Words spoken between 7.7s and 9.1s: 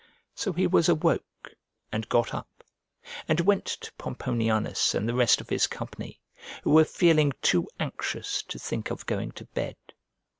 anxious to think of